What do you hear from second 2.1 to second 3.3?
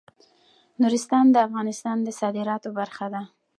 صادراتو برخه ده.